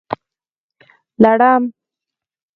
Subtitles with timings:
[1.23, 1.61] 🦂 لړم